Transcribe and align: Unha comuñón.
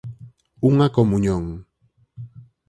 Unha 0.69 0.87
comuñón. 0.97 1.45